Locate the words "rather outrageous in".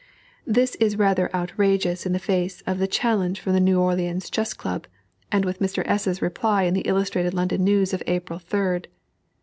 0.97-2.11